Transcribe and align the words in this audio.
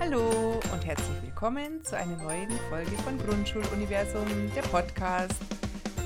Hallo 0.00 0.58
und 0.72 0.86
herzlich 0.86 1.22
willkommen 1.22 1.84
zu 1.84 1.94
einer 1.94 2.16
neuen 2.16 2.48
Folge 2.70 2.96
von 3.04 3.18
Grundschuluniversum, 3.18 4.26
der 4.56 4.62
Podcast. 4.62 5.34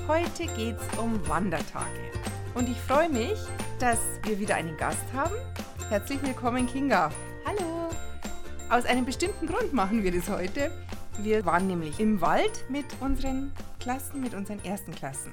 Heute 0.05 0.47
geht 0.47 0.75
es 0.75 0.99
um 0.99 1.25
Wandertage. 1.29 2.11
Und 2.55 2.67
ich 2.67 2.77
freue 2.77 3.07
mich, 3.07 3.39
dass 3.79 3.99
wir 4.23 4.37
wieder 4.37 4.55
einen 4.55 4.75
Gast 4.75 5.05
haben. 5.13 5.33
Herzlich 5.87 6.21
willkommen, 6.21 6.67
Kinga. 6.67 7.09
Hallo. 7.45 7.89
Aus 8.69 8.85
einem 8.85 9.05
bestimmten 9.05 9.47
Grund 9.47 9.71
machen 9.71 10.03
wir 10.03 10.11
das 10.11 10.29
heute. 10.29 10.71
Wir 11.19 11.45
waren 11.45 11.65
nämlich 11.65 11.97
im 12.01 12.19
Wald 12.19 12.65
mit 12.69 12.85
unseren 12.99 13.53
Klassen, 13.79 14.19
mit 14.19 14.33
unseren 14.33 14.61
ersten 14.65 14.93
Klassen. 14.93 15.31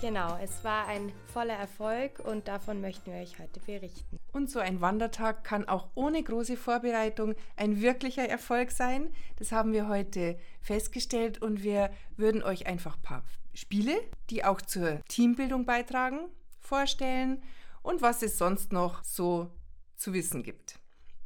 Genau, 0.00 0.38
es 0.40 0.62
war 0.62 0.86
ein 0.86 1.12
voller 1.32 1.54
Erfolg 1.54 2.20
und 2.20 2.46
davon 2.46 2.80
möchten 2.80 3.12
wir 3.12 3.18
euch 3.18 3.40
heute 3.40 3.58
berichten. 3.58 4.20
Und 4.32 4.48
so 4.48 4.60
ein 4.60 4.80
Wandertag 4.80 5.42
kann 5.42 5.66
auch 5.68 5.88
ohne 5.96 6.22
große 6.22 6.56
Vorbereitung 6.56 7.34
ein 7.56 7.80
wirklicher 7.80 8.28
Erfolg 8.28 8.70
sein. 8.70 9.12
Das 9.36 9.50
haben 9.50 9.72
wir 9.72 9.88
heute 9.88 10.38
festgestellt 10.60 11.42
und 11.42 11.64
wir 11.64 11.90
würden 12.16 12.44
euch 12.44 12.68
einfach 12.68 12.96
ein 12.96 13.02
paar 13.02 13.24
Spiele, 13.54 14.00
die 14.30 14.44
auch 14.44 14.62
zur 14.62 15.04
Teambildung 15.08 15.66
beitragen, 15.66 16.28
vorstellen 16.60 17.42
und 17.82 18.00
was 18.00 18.22
es 18.22 18.38
sonst 18.38 18.72
noch 18.72 19.02
so 19.02 19.50
zu 19.96 20.12
wissen 20.12 20.44
gibt. 20.44 20.78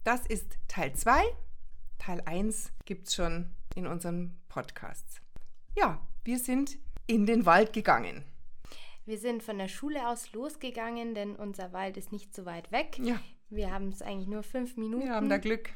Das 0.02 0.26
ist 0.26 0.56
Teil 0.68 0.94
2. 0.94 1.22
Teil 1.98 2.22
1 2.24 2.72
gibt 2.86 3.08
es 3.08 3.14
schon 3.14 3.54
in 3.74 3.86
unseren 3.86 4.40
Podcasts. 4.48 5.20
Ja, 5.76 6.00
wir 6.24 6.38
sind 6.38 6.78
in 7.06 7.26
den 7.26 7.44
Wald 7.44 7.74
gegangen. 7.74 8.24
Wir 9.04 9.18
sind 9.18 9.42
von 9.42 9.58
der 9.58 9.68
Schule 9.68 10.08
aus 10.08 10.32
losgegangen, 10.32 11.14
denn 11.14 11.34
unser 11.36 11.72
Wald 11.72 11.96
ist 11.96 12.12
nicht 12.12 12.34
so 12.34 12.44
weit 12.44 12.70
weg. 12.70 12.98
Ja. 13.02 13.20
Wir 13.50 13.72
haben 13.72 13.88
es 13.88 14.00
eigentlich 14.00 14.28
nur 14.28 14.42
fünf 14.42 14.76
Minuten. 14.76 15.04
Wir 15.04 15.14
haben 15.14 15.28
da 15.28 15.38
Glück. 15.38 15.70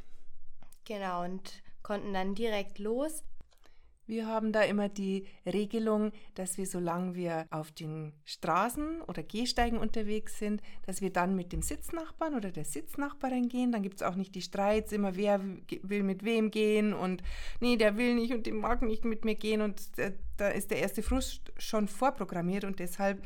Genau, 0.85 1.25
und 1.25 1.63
konnten 1.83 2.15
dann 2.15 2.35
direkt 2.35 2.79
los. 2.79 3.25
Wir 4.07 4.27
haben 4.27 4.53
da 4.53 4.63
immer 4.63 4.89
die 4.89 5.27
Regelung, 5.45 6.13
dass 6.35 6.59
wir, 6.59 6.67
solange 6.67 7.15
wir 7.17 7.47
auf 7.51 7.73
den 7.73 8.13
Straßen 8.25 9.03
oder 9.03 9.23
Gehsteigen 9.23 9.79
unterwegs 9.79 10.39
sind, 10.39 10.63
dass 10.85 11.01
wir 11.01 11.11
dann 11.11 11.35
mit 11.35 11.53
dem 11.53 11.63
Sitznachbarn 11.63 12.37
oder 12.37 12.53
der 12.53 12.65
Sitznachbarin 12.65 13.49
gehen. 13.49 13.73
Dann 13.73 13.83
gibt 13.83 13.97
es 13.97 14.03
auch 14.03 14.15
nicht 14.15 14.35
die 14.35 14.43
Streits, 14.43 14.93
immer 14.93 15.17
wer 15.17 15.41
will 15.83 16.05
mit 16.05 16.25
wem 16.25 16.53
gehen 16.53 16.95
und 16.95 17.23
nee, 17.61 17.77
der 17.77 17.97
will 17.97 18.15
nicht 18.15 18.33
und 18.33 18.47
der 18.47 18.55
mag 18.55 18.83
nicht 18.83 19.05
mit 19.05 19.25
mir 19.25 19.35
gehen 19.35 19.61
und 19.61 19.83
da 20.37 20.49
ist 20.49 20.71
der 20.71 20.79
erste 20.79 21.03
Frust 21.03 21.53
schon 21.59 21.89
vorprogrammiert 21.89 22.65
und 22.65 22.79
deshalb 22.79 23.25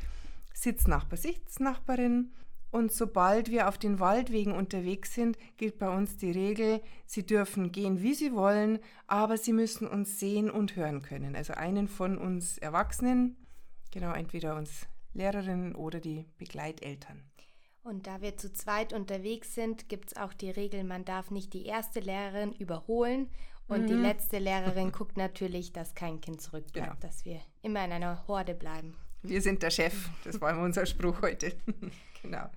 Sitznachbar, 0.53 1.17
Sitznachbarin 1.17 2.31
und 2.71 2.93
sobald 2.93 3.51
wir 3.51 3.67
auf 3.67 3.77
den 3.77 3.99
Waldwegen 3.99 4.53
unterwegs 4.53 5.13
sind, 5.13 5.37
gilt 5.57 5.77
bei 5.77 5.89
uns 5.89 6.15
die 6.15 6.31
Regel, 6.31 6.81
sie 7.05 7.25
dürfen 7.25 7.73
gehen, 7.73 8.01
wie 8.01 8.13
sie 8.13 8.33
wollen, 8.33 8.79
aber 9.07 9.37
sie 9.37 9.51
müssen 9.51 9.87
uns 9.87 10.19
sehen 10.19 10.49
und 10.49 10.77
hören 10.77 11.01
können. 11.01 11.35
Also 11.35 11.53
einen 11.53 11.89
von 11.89 12.17
uns 12.17 12.57
Erwachsenen, 12.57 13.35
genau 13.91 14.13
entweder 14.13 14.55
uns 14.55 14.87
Lehrerinnen 15.13 15.75
oder 15.75 15.99
die 15.99 16.25
Begleiteltern. 16.37 17.23
Und 17.83 18.07
da 18.07 18.21
wir 18.21 18.37
zu 18.37 18.53
zweit 18.53 18.93
unterwegs 18.93 19.53
sind, 19.53 19.89
gibt 19.89 20.11
es 20.11 20.17
auch 20.17 20.33
die 20.33 20.51
Regel, 20.51 20.83
man 20.85 21.03
darf 21.03 21.29
nicht 21.29 21.53
die 21.53 21.65
erste 21.65 21.99
Lehrerin 21.99 22.53
überholen 22.53 23.29
und 23.67 23.83
mhm. 23.83 23.87
die 23.87 23.93
letzte 23.95 24.39
Lehrerin 24.39 24.91
guckt 24.93 25.17
natürlich, 25.17 25.73
dass 25.73 25.93
kein 25.93 26.21
Kind 26.21 26.41
zurückbleibt, 26.41 26.87
genau. 26.87 26.99
dass 27.01 27.25
wir 27.25 27.41
immer 27.63 27.83
in 27.83 27.91
einer 27.91 28.27
Horde 28.27 28.53
bleiben. 28.53 28.95
Wir 29.23 29.41
sind 29.41 29.61
der 29.63 29.69
Chef, 29.69 30.09
das 30.23 30.41
war 30.41 30.57
unser 30.59 30.85
Spruch 30.85 31.21
heute. 31.21 31.53
genau 32.21 32.49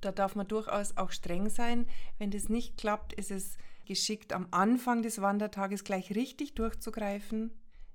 da 0.00 0.12
darf 0.12 0.36
man 0.36 0.48
durchaus 0.48 0.96
auch 0.96 1.10
streng 1.10 1.48
sein. 1.48 1.86
Wenn 2.18 2.30
das 2.30 2.48
nicht 2.48 2.76
klappt, 2.76 3.12
ist 3.12 3.30
es 3.30 3.56
geschickt, 3.84 4.32
am 4.32 4.48
Anfang 4.50 5.02
des 5.02 5.20
Wandertages 5.20 5.84
gleich 5.84 6.14
richtig 6.14 6.54
durchzugreifen. 6.54 7.50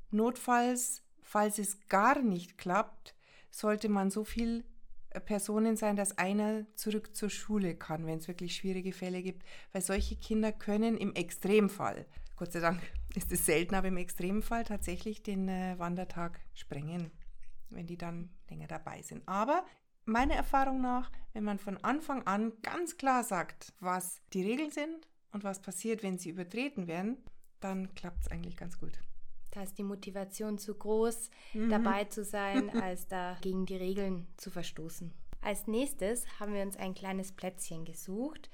Notfalls, 0.10 1.04
falls 1.22 1.58
es 1.58 1.88
gar 1.88 2.22
nicht 2.22 2.58
klappt, 2.58 3.16
sollte 3.50 3.90
man 3.90 4.12
so 4.12 4.24
viel 4.24 4.64
äh, 5.10 5.20
Personen 5.20 5.76
sein, 5.76 5.96
dass 5.96 6.18
einer 6.18 6.66
zurück 6.76 7.16
zur 7.16 7.30
Schule 7.30 7.76
kann, 7.76 8.06
wenn 8.06 8.20
es 8.20 8.28
wirklich 8.28 8.56
schwierige 8.56 8.94
Fälle 8.94 9.22
gibt. 9.22 9.44
Weil 9.72 9.82
solche 9.82 10.16
Kinder 10.16 10.52
können 10.52 10.98
im 10.98 11.14
Extremfall, 11.14 12.06
Gott 12.38 12.54
sei 12.54 12.60
Dank 12.60 12.82
ist 13.16 13.32
es 13.32 13.46
selten, 13.46 13.76
aber 13.76 13.90
im 13.90 13.98
Extremfall 13.98 14.64
tatsächlich 14.64 15.22
den 15.24 15.48
äh, 15.48 15.76
Wandertag 15.78 16.40
sprengen, 16.54 17.12
wenn 17.72 17.88
die 17.88 17.98
dann 17.98 18.30
länger 18.50 18.68
dabei 18.68 19.02
sind. 19.02 19.28
Aber 19.28 19.66
meiner 20.06 20.36
Erfahrung 20.36 20.82
nach, 20.82 21.12
wenn 21.34 21.44
man 21.44 21.60
von 21.60 21.78
Anfang 21.84 22.26
an 22.28 22.54
ganz 22.62 22.98
klar 22.98 23.24
sagt, 23.24 23.74
was 23.80 24.22
die 24.34 24.44
Regeln 24.44 24.72
sind 24.72 25.08
und 25.32 25.44
was 25.44 25.62
passiert, 25.62 26.04
wenn 26.04 26.18
sie 26.18 26.30
übertreten 26.30 26.88
werden, 26.88 27.18
dann 27.60 27.94
klappt 27.96 28.22
es 28.22 28.32
eigentlich 28.32 28.58
ganz 28.58 28.80
gut. 28.80 29.00
Da 29.52 29.64
ist 29.64 29.78
die 29.78 29.84
Motivation 29.84 30.58
zu 30.58 30.74
groß, 30.74 31.30
mhm. 31.54 31.70
dabei 31.70 32.06
zu 32.06 32.24
sein, 32.24 32.70
als 32.82 33.08
da 33.08 33.38
gegen 33.42 33.66
die 33.66 33.76
Regeln 33.76 34.28
zu 34.38 34.50
verstoßen. 34.50 35.14
Als 35.42 35.68
nächstes 35.68 36.26
haben 36.40 36.54
wir 36.54 36.62
uns 36.62 36.78
ein 36.78 36.94
kleines 36.94 37.32
Plätzchen 37.32 37.84
gesucht, 37.84 38.50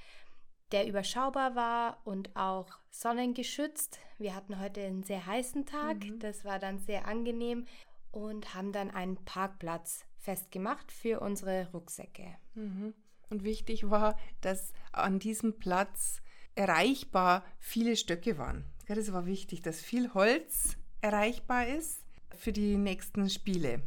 der 0.71 0.87
überschaubar 0.87 1.55
war 1.55 2.01
und 2.03 2.35
auch 2.35 2.67
sonnengeschützt. 2.89 3.99
Wir 4.17 4.35
hatten 4.35 4.59
heute 4.59 4.81
einen 4.81 5.03
sehr 5.03 5.25
heißen 5.25 5.65
Tag, 5.65 6.03
mhm. 6.03 6.19
das 6.19 6.43
war 6.43 6.59
dann 6.59 6.79
sehr 6.79 7.07
angenehm 7.07 7.65
und 8.17 8.53
haben 8.53 8.71
dann 8.71 8.89
einen 8.89 9.17
Parkplatz 9.25 10.05
festgemacht 10.17 10.91
für 10.91 11.19
unsere 11.19 11.71
Rucksäcke. 11.71 12.35
Mhm. 12.55 12.93
Und 13.29 13.43
wichtig 13.43 13.89
war, 13.89 14.17
dass 14.41 14.73
an 14.91 15.19
diesem 15.19 15.59
Platz 15.59 16.21
erreichbar 16.55 17.45
viele 17.59 17.95
Stöcke 17.95 18.37
waren. 18.37 18.65
Das 18.87 19.11
war 19.11 19.25
wichtig, 19.25 19.61
dass 19.61 19.81
viel 19.81 20.13
Holz 20.13 20.77
erreichbar 21.01 21.67
ist 21.67 22.01
für 22.35 22.51
die 22.51 22.77
nächsten 22.77 23.29
Spiele. 23.29 23.81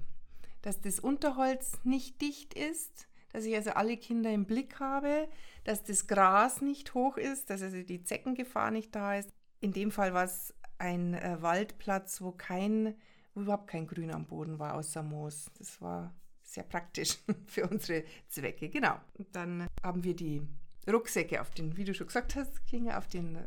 Dass 0.63 0.81
das 0.81 1.01
Unterholz 1.01 1.73
nicht 1.85 2.21
dicht 2.21 2.55
ist, 2.55 3.09
dass 3.33 3.45
ich 3.45 3.55
also 3.55 3.71
alle 3.71 3.97
Kinder 3.97 4.31
im 4.31 4.45
Blick 4.45 4.79
habe, 4.79 5.29
dass 5.65 5.83
das 5.83 6.07
Gras 6.07 6.61
nicht 6.61 6.95
hoch 6.95 7.17
ist, 7.17 7.51
dass 7.51 7.63
also 7.63 7.83
die 7.83 8.03
Zeckengefahr 8.03 8.71
nicht 8.71 8.95
da 8.95 9.17
ist. 9.17 9.31
In 9.61 9.73
dem 9.73 9.91
Fall 9.91 10.15
war 10.15 10.25
es 10.25 10.55
ein 10.79 11.15
äh, 11.15 11.41
Waldplatz, 11.41 12.21
wo 12.21 12.33
kein, 12.33 12.95
wo 13.35 13.41
überhaupt 13.41 13.69
kein 13.69 13.87
Grün 13.87 14.13
am 14.13 14.27
Boden 14.27 14.59
war, 14.59 14.75
außer 14.75 15.03
Moos. 15.03 15.51
Das 15.59 15.81
war 15.81 16.15
sehr 16.43 16.65
praktisch 16.65 17.19
für 17.47 17.69
unsere 17.69 18.05
Zwecke. 18.29 18.69
Genau. 18.69 18.99
Und 19.15 19.35
dann 19.35 19.67
haben 19.83 20.05
wir 20.05 20.15
die 20.15 20.43
Rucksäcke 20.91 21.41
auf 21.41 21.51
den, 21.51 21.77
wie 21.77 21.85
du 21.85 21.95
schon 21.95 22.07
gesagt 22.07 22.35
hast, 22.37 22.67
Kinga, 22.67 22.99
auf 22.99 23.07
den 23.07 23.39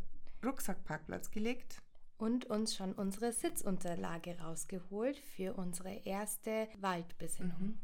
Rucksackparkplatz 0.44 1.32
gelegt. 1.32 1.82
Und 2.18 2.46
uns 2.46 2.76
schon 2.76 2.94
unsere 2.94 3.34
Sitzunterlage 3.34 4.40
rausgeholt 4.40 5.18
für 5.18 5.56
unsere 5.56 5.94
erste 6.06 6.70
Waldbesinnung. 6.80 7.60
Mhm. 7.60 7.80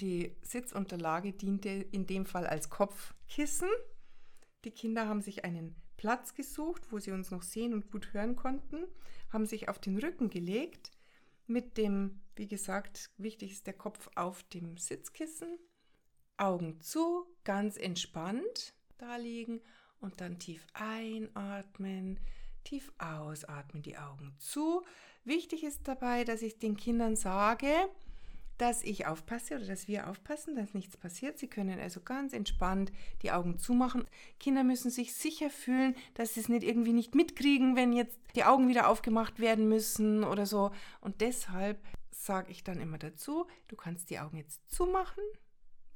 Die 0.00 0.34
Sitzunterlage 0.40 1.32
diente 1.34 1.68
in 1.68 2.06
dem 2.06 2.24
Fall 2.24 2.46
als 2.46 2.70
Kopfkissen. 2.70 3.68
Die 4.64 4.70
Kinder 4.70 5.08
haben 5.08 5.20
sich 5.20 5.44
einen 5.44 5.76
Platz 6.00 6.32
gesucht, 6.32 6.90
wo 6.90 6.98
sie 6.98 7.10
uns 7.10 7.30
noch 7.30 7.42
sehen 7.42 7.74
und 7.74 7.90
gut 7.90 8.14
hören 8.14 8.34
konnten, 8.34 8.86
haben 9.30 9.44
sich 9.44 9.68
auf 9.68 9.78
den 9.78 9.98
Rücken 9.98 10.30
gelegt 10.30 10.92
mit 11.46 11.76
dem, 11.76 12.22
wie 12.36 12.48
gesagt, 12.48 13.10
wichtig 13.18 13.52
ist 13.52 13.66
der 13.66 13.74
Kopf 13.74 14.08
auf 14.14 14.42
dem 14.44 14.78
Sitzkissen, 14.78 15.58
Augen 16.38 16.80
zu, 16.80 17.26
ganz 17.44 17.76
entspannt 17.76 18.72
da 18.96 19.16
liegen 19.16 19.60
und 20.00 20.22
dann 20.22 20.38
tief 20.38 20.66
einatmen, 20.72 22.18
tief 22.64 22.94
ausatmen, 22.96 23.82
die 23.82 23.98
Augen 23.98 24.34
zu. 24.38 24.82
Wichtig 25.24 25.64
ist 25.64 25.86
dabei, 25.86 26.24
dass 26.24 26.40
ich 26.40 26.58
den 26.58 26.78
Kindern 26.78 27.14
sage, 27.14 27.74
dass 28.60 28.82
ich 28.82 29.06
aufpasse 29.06 29.56
oder 29.56 29.66
dass 29.66 29.88
wir 29.88 30.08
aufpassen, 30.08 30.54
dass 30.54 30.74
nichts 30.74 30.96
passiert. 30.96 31.38
Sie 31.38 31.48
können 31.48 31.80
also 31.80 32.00
ganz 32.00 32.34
entspannt 32.34 32.92
die 33.22 33.32
Augen 33.32 33.58
zumachen. 33.58 34.04
Kinder 34.38 34.64
müssen 34.64 34.90
sich 34.90 35.14
sicher 35.14 35.48
fühlen, 35.48 35.94
dass 36.12 36.34
sie 36.34 36.40
es 36.40 36.50
nicht 36.50 36.62
irgendwie 36.62 36.92
nicht 36.92 37.14
mitkriegen, 37.14 37.74
wenn 37.74 37.94
jetzt 37.94 38.18
die 38.34 38.44
Augen 38.44 38.68
wieder 38.68 38.88
aufgemacht 38.88 39.40
werden 39.40 39.66
müssen 39.66 40.24
oder 40.24 40.44
so. 40.44 40.72
Und 41.00 41.22
deshalb 41.22 41.82
sage 42.10 42.50
ich 42.50 42.62
dann 42.62 42.80
immer 42.80 42.98
dazu, 42.98 43.46
du 43.68 43.76
kannst 43.76 44.10
die 44.10 44.18
Augen 44.18 44.36
jetzt 44.36 44.70
zumachen. 44.70 45.24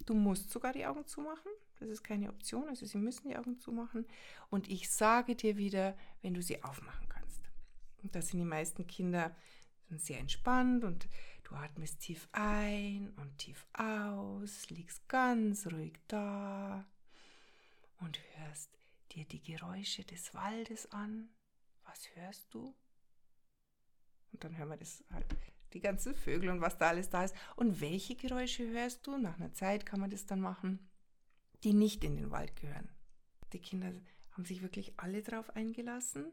Du 0.06 0.14
musst 0.14 0.50
sogar 0.50 0.72
die 0.72 0.86
Augen 0.86 1.06
zumachen. 1.06 1.52
Das 1.80 1.90
ist 1.90 2.02
keine 2.02 2.30
Option, 2.30 2.68
also 2.68 2.86
sie 2.86 2.98
müssen 2.98 3.28
die 3.28 3.36
Augen 3.36 3.58
zumachen. 3.58 4.06
Und 4.48 4.70
ich 4.70 4.90
sage 4.90 5.36
dir 5.36 5.58
wieder, 5.58 5.96
wenn 6.22 6.32
du 6.32 6.40
sie 6.40 6.62
aufmachen 6.64 7.08
kannst. 7.10 7.42
Und 8.02 8.14
das 8.14 8.28
sind 8.28 8.38
die 8.38 8.46
meisten 8.46 8.86
Kinder 8.86 9.36
sehr 9.90 10.18
entspannt 10.18 10.84
und 10.84 11.08
Du 11.44 11.54
atmest 11.54 12.00
tief 12.00 12.28
ein 12.32 13.12
und 13.16 13.38
tief 13.38 13.66
aus, 13.74 14.68
liegst 14.70 15.06
ganz 15.08 15.66
ruhig 15.66 15.94
da 16.08 16.84
und 18.00 18.18
hörst 18.36 18.70
dir 19.12 19.24
die 19.26 19.42
Geräusche 19.42 20.04
des 20.04 20.34
Waldes 20.34 20.90
an. 20.92 21.28
Was 21.84 22.08
hörst 22.14 22.52
du? 22.52 22.74
Und 24.32 24.42
dann 24.42 24.56
hören 24.56 24.70
wir 24.70 24.76
das 24.76 25.04
halt, 25.12 25.26
die 25.74 25.80
ganzen 25.80 26.14
Vögel 26.14 26.48
und 26.48 26.60
was 26.60 26.78
da 26.78 26.88
alles 26.88 27.10
da 27.10 27.24
ist. 27.24 27.34
Und 27.56 27.80
welche 27.80 28.16
Geräusche 28.16 28.66
hörst 28.68 29.06
du? 29.06 29.16
Nach 29.18 29.38
einer 29.38 29.52
Zeit 29.52 29.84
kann 29.86 30.00
man 30.00 30.10
das 30.10 30.26
dann 30.26 30.40
machen, 30.40 30.78
die 31.62 31.72
nicht 31.72 32.04
in 32.04 32.16
den 32.16 32.30
Wald 32.30 32.56
gehören. 32.56 32.88
Die 33.52 33.60
Kinder 33.60 33.92
haben 34.32 34.44
sich 34.44 34.62
wirklich 34.62 34.98
alle 34.98 35.22
drauf 35.22 35.50
eingelassen. 35.54 36.32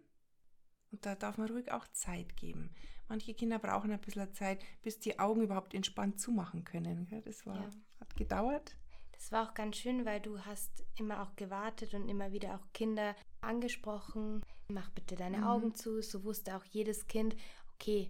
Und 0.91 1.05
da 1.05 1.15
darf 1.15 1.37
man 1.37 1.49
ruhig 1.49 1.71
auch 1.71 1.87
Zeit 1.93 2.35
geben. 2.35 2.71
Manche 3.07 3.33
Kinder 3.33 3.59
brauchen 3.59 3.91
ein 3.91 3.99
bisschen 3.99 4.33
Zeit, 4.33 4.63
bis 4.81 4.99
die 4.99 5.19
Augen 5.19 5.41
überhaupt 5.41 5.73
entspannt 5.73 6.19
zumachen 6.19 6.63
können. 6.63 7.07
Das 7.25 7.45
war, 7.45 7.55
ja. 7.55 7.69
hat 7.99 8.15
gedauert. 8.15 8.75
Das 9.11 9.31
war 9.31 9.49
auch 9.49 9.53
ganz 9.53 9.77
schön, 9.77 10.05
weil 10.05 10.19
du 10.19 10.39
hast 10.39 10.83
immer 10.97 11.21
auch 11.21 11.35
gewartet 11.35 11.93
und 11.93 12.09
immer 12.09 12.31
wieder 12.31 12.55
auch 12.55 12.73
Kinder 12.73 13.15
angesprochen. 13.41 14.43
Mach 14.67 14.89
bitte 14.91 15.15
deine 15.15 15.39
mhm. 15.39 15.43
Augen 15.43 15.75
zu. 15.75 16.01
So 16.01 16.23
wusste 16.23 16.55
auch 16.55 16.63
jedes 16.65 17.07
Kind, 17.07 17.35
okay, 17.75 18.09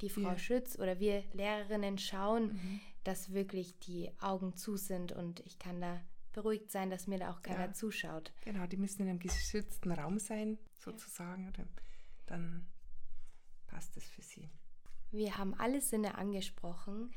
die 0.00 0.10
Frau 0.10 0.20
ja. 0.20 0.38
Schütz 0.38 0.78
oder 0.78 1.00
wir 1.00 1.24
Lehrerinnen 1.32 1.98
schauen, 1.98 2.52
mhm. 2.52 2.80
dass 3.04 3.32
wirklich 3.32 3.78
die 3.80 4.10
Augen 4.20 4.54
zu 4.54 4.76
sind 4.76 5.12
und 5.12 5.40
ich 5.40 5.58
kann 5.58 5.80
da 5.80 6.00
beruhigt 6.32 6.70
sein, 6.70 6.90
dass 6.90 7.06
mir 7.06 7.18
da 7.18 7.30
auch 7.30 7.42
keiner 7.42 7.66
ja. 7.66 7.72
zuschaut. 7.72 8.32
Genau, 8.44 8.66
die 8.66 8.76
müssen 8.76 9.02
in 9.02 9.08
einem 9.08 9.18
geschützten 9.18 9.90
Raum 9.90 10.18
sein, 10.18 10.58
sozusagen. 10.78 11.48
Oder 11.48 11.64
dann 12.26 12.66
passt 13.66 13.96
es 13.96 14.08
für 14.08 14.22
sie. 14.22 14.50
Wir 15.10 15.38
haben 15.38 15.54
alle 15.54 15.80
Sinne 15.80 16.16
angesprochen, 16.16 17.10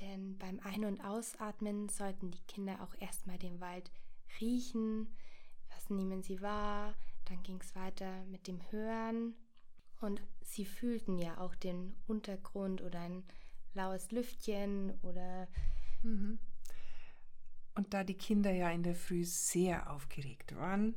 denn 0.00 0.38
beim 0.38 0.60
Ein- 0.60 0.84
und 0.84 1.04
Ausatmen 1.04 1.88
sollten 1.88 2.30
die 2.30 2.42
Kinder 2.48 2.82
auch 2.82 2.94
erstmal 3.00 3.38
den 3.38 3.60
Wald 3.60 3.90
riechen. 4.40 5.14
Was 5.74 5.90
nehmen 5.90 6.22
sie 6.22 6.40
wahr? 6.40 6.94
Dann 7.26 7.42
ging 7.42 7.60
es 7.60 7.74
weiter 7.74 8.24
mit 8.26 8.46
dem 8.46 8.60
Hören. 8.70 9.34
Und 10.00 10.20
sie 10.40 10.64
fühlten 10.64 11.18
ja 11.18 11.38
auch 11.38 11.54
den 11.54 11.94
Untergrund 12.06 12.82
oder 12.82 13.00
ein 13.00 13.24
laues 13.74 14.10
Lüftchen 14.10 14.98
oder 15.02 15.48
mhm. 16.02 16.38
Und 17.74 17.94
da 17.94 18.04
die 18.04 18.16
Kinder 18.16 18.52
ja 18.52 18.70
in 18.70 18.82
der 18.82 18.94
Früh 18.94 19.24
sehr 19.24 19.90
aufgeregt 19.90 20.54
waren, 20.56 20.94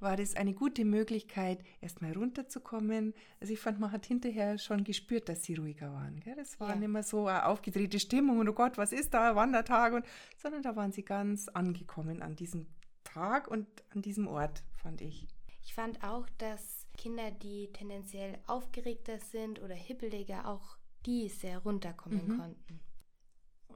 war 0.00 0.16
das 0.16 0.36
eine 0.36 0.54
gute 0.54 0.84
Möglichkeit, 0.84 1.62
erstmal 1.80 2.12
runterzukommen. 2.12 3.14
Also 3.40 3.52
ich 3.52 3.60
fand, 3.60 3.80
man 3.80 3.92
hat 3.92 4.06
hinterher 4.06 4.58
schon 4.58 4.84
gespürt, 4.84 5.28
dass 5.28 5.44
sie 5.44 5.54
ruhiger 5.54 5.92
waren. 5.92 6.20
Gell? 6.20 6.34
Das 6.36 6.58
war 6.60 6.70
ja. 6.70 6.76
nicht 6.76 6.88
mehr 6.88 7.02
so 7.02 7.26
eine 7.26 7.46
aufgedrehte 7.46 7.98
Stimmung 7.98 8.38
und 8.38 8.48
oh 8.48 8.52
Gott, 8.52 8.78
was 8.78 8.92
ist 8.92 9.14
da, 9.14 9.34
Wandertag, 9.36 9.92
und, 9.92 10.06
sondern 10.36 10.62
da 10.62 10.76
waren 10.76 10.92
sie 10.92 11.04
ganz 11.04 11.48
angekommen 11.48 12.22
an 12.22 12.36
diesem 12.36 12.66
Tag 13.04 13.48
und 13.48 13.66
an 13.90 14.02
diesem 14.02 14.28
Ort, 14.28 14.62
fand 14.74 15.00
ich. 15.00 15.26
Ich 15.64 15.74
fand 15.74 16.02
auch, 16.02 16.26
dass 16.38 16.86
Kinder, 16.96 17.30
die 17.30 17.70
tendenziell 17.72 18.38
aufgeregter 18.46 19.18
sind 19.18 19.60
oder 19.60 19.74
hippeliger, 19.74 20.48
auch 20.48 20.76
die 21.06 21.28
sehr 21.28 21.58
runterkommen 21.58 22.26
mhm. 22.26 22.38
konnten 22.38 22.87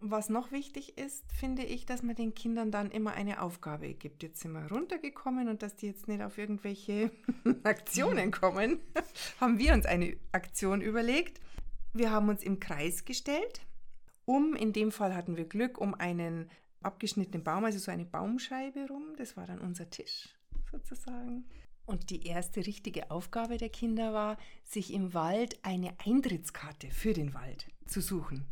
was 0.02 0.28
noch 0.28 0.52
wichtig 0.52 0.98
ist, 0.98 1.24
finde 1.32 1.62
ich, 1.64 1.86
dass 1.86 2.02
man 2.02 2.14
den 2.14 2.34
Kindern 2.34 2.70
dann 2.70 2.90
immer 2.90 3.12
eine 3.12 3.40
Aufgabe 3.40 3.94
gibt. 3.94 4.22
Jetzt 4.22 4.40
sind 4.40 4.52
wir 4.52 4.70
runtergekommen 4.70 5.48
und 5.48 5.62
dass 5.62 5.76
die 5.76 5.86
jetzt 5.86 6.08
nicht 6.08 6.22
auf 6.22 6.38
irgendwelche 6.38 7.10
Aktionen 7.62 8.30
kommen, 8.30 8.80
haben 9.40 9.58
wir 9.58 9.72
uns 9.72 9.86
eine 9.86 10.16
Aktion 10.32 10.80
überlegt. 10.80 11.40
Wir 11.92 12.10
haben 12.10 12.28
uns 12.28 12.42
im 12.42 12.58
Kreis 12.58 13.04
gestellt, 13.04 13.60
um, 14.24 14.54
in 14.54 14.72
dem 14.72 14.92
Fall 14.92 15.14
hatten 15.14 15.36
wir 15.36 15.44
Glück, 15.44 15.78
um 15.78 15.94
einen 15.94 16.50
abgeschnittenen 16.82 17.44
Baum, 17.44 17.64
also 17.64 17.78
so 17.78 17.90
eine 17.90 18.04
Baumscheibe 18.04 18.86
rum. 18.88 19.14
Das 19.16 19.36
war 19.36 19.46
dann 19.46 19.58
unser 19.58 19.90
Tisch 19.90 20.28
sozusagen. 20.70 21.44
Und 21.84 22.10
die 22.10 22.26
erste 22.26 22.64
richtige 22.66 23.10
Aufgabe 23.10 23.58
der 23.58 23.68
Kinder 23.68 24.12
war, 24.12 24.38
sich 24.64 24.92
im 24.92 25.14
Wald 25.14 25.58
eine 25.62 25.94
Eintrittskarte 26.04 26.90
für 26.90 27.12
den 27.12 27.34
Wald 27.34 27.66
zu 27.86 28.00
suchen. 28.00 28.46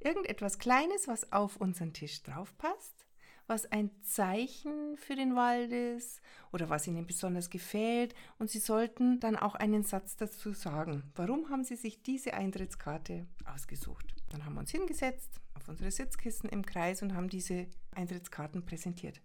Irgendetwas 0.00 0.58
Kleines, 0.58 1.08
was 1.08 1.30
auf 1.32 1.56
unseren 1.56 1.92
Tisch 1.92 2.22
drauf 2.22 2.56
passt, 2.56 3.06
was 3.46 3.70
ein 3.70 3.90
Zeichen 4.02 4.96
für 4.96 5.14
den 5.14 5.36
Wald 5.36 5.72
ist 5.72 6.20
oder 6.52 6.70
was 6.70 6.86
ihnen 6.86 7.06
besonders 7.06 7.50
gefällt. 7.50 8.14
Und 8.38 8.50
sie 8.50 8.60
sollten 8.60 9.20
dann 9.20 9.36
auch 9.36 9.54
einen 9.54 9.84
Satz 9.84 10.16
dazu 10.16 10.52
sagen. 10.52 11.12
Warum 11.14 11.50
haben 11.50 11.64
sie 11.64 11.76
sich 11.76 12.02
diese 12.02 12.32
Eintrittskarte 12.32 13.26
ausgesucht? 13.44 14.06
Dann 14.30 14.44
haben 14.44 14.54
wir 14.54 14.60
uns 14.60 14.70
hingesetzt 14.70 15.40
auf 15.54 15.68
unsere 15.68 15.90
Sitzkissen 15.90 16.48
im 16.48 16.64
Kreis 16.64 17.02
und 17.02 17.14
haben 17.14 17.28
diese 17.28 17.66
Eintrittskarten 17.94 18.64
präsentiert. 18.64 19.20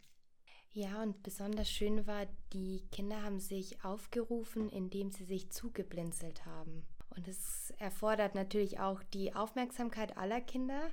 Ja, 0.73 1.01
und 1.01 1.23
besonders 1.23 1.71
schön 1.71 2.05
war, 2.05 2.25
die 2.51 2.83
Kinder 2.91 3.21
haben 3.23 3.39
sich 3.39 3.85
aufgerufen, 3.85 4.67
indem 4.67 5.09
sie 5.09 5.23
sich 5.23 5.49
zugeblinzelt 5.49 6.45
haben. 6.45 6.85
Und 7.15 7.27
es 7.27 7.73
erfordert 7.77 8.35
natürlich 8.35 8.79
auch 8.79 9.01
die 9.13 9.33
Aufmerksamkeit 9.33 10.17
aller 10.17 10.41
Kinder 10.41 10.91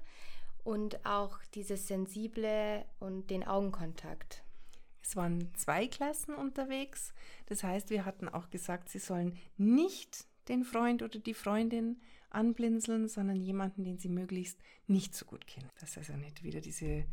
und 0.65 1.05
auch 1.05 1.39
dieses 1.55 1.89
sensible 1.89 2.85
und 3.01 3.31
den 3.31 3.45
Augenkontakt. 3.45 4.45
Es 5.03 5.17
waren 5.17 5.53
zwei 5.57 5.89
Klassen 5.89 6.35
unterwegs. 6.35 7.13
Das 7.47 7.65
heißt, 7.65 7.91
wir 7.91 8.05
hatten 8.05 8.29
auch 8.29 8.51
gesagt, 8.51 8.89
sie 8.89 9.01
sollen 9.01 9.37
nicht 9.57 10.27
den 10.49 10.65
Freund 10.65 11.03
oder 11.03 11.19
die 11.19 11.35
Freundin 11.35 12.01
anblinzeln, 12.31 13.09
sondern 13.09 13.41
jemanden, 13.41 13.85
den 13.85 13.99
sie 13.99 14.09
möglichst 14.09 14.59
nicht 14.87 15.15
so 15.15 15.27
gut 15.27 15.47
kennen. 15.47 15.69
Dass 15.81 15.99
also 15.99 16.15
nicht 16.15 16.43
wieder 16.45 16.61
diese 16.61 17.05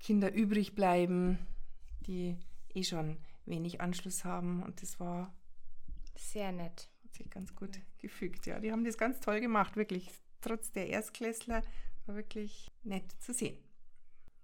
Kinder 0.00 0.32
übrig 0.32 0.74
bleiben, 0.74 1.38
die 2.06 2.36
eh 2.74 2.82
schon 2.82 3.18
wenig 3.44 3.80
Anschluss 3.80 4.24
haben. 4.24 4.62
Und 4.62 4.80
das 4.82 4.98
war 4.98 5.32
sehr 6.16 6.52
nett 6.52 6.88
hat 7.10 7.16
sich 7.16 7.30
ganz 7.30 7.54
gut 7.54 7.80
gefügt. 7.98 8.46
Ja, 8.46 8.60
die 8.60 8.70
haben 8.70 8.84
das 8.84 8.96
ganz 8.96 9.20
toll 9.20 9.40
gemacht, 9.40 9.76
wirklich. 9.76 10.08
Trotz 10.40 10.72
der 10.72 10.88
Erstklässler 10.88 11.62
war 12.06 12.14
wirklich 12.14 12.70
nett 12.82 13.12
zu 13.20 13.34
sehen. 13.34 13.58